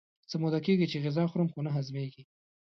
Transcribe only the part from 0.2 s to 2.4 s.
څه موده کېږي چې غذا خورم خو نه هضمېږي.